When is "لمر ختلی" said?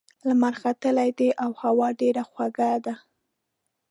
0.27-1.09